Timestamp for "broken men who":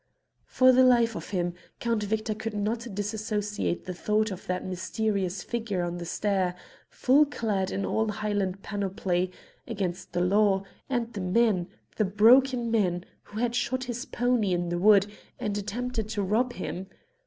12.05-13.37